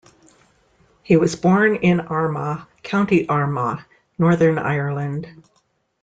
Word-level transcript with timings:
He 1.03 1.15
was 1.15 1.35
born 1.35 1.75
in 1.75 1.99
Armagh, 1.99 2.65
County 2.81 3.29
Armagh, 3.29 3.83
Northern 4.17 4.57
Ireland. 4.57 5.43